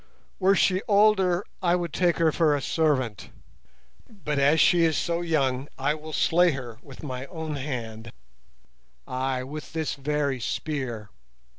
[0.39, 3.29] Were she older I would take her for a servant;
[4.09, 9.73] but as she is so young I will slay her with my own hand—ay, with
[9.73, 11.11] this very spear.